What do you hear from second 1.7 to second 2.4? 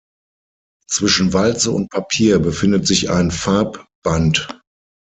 Papier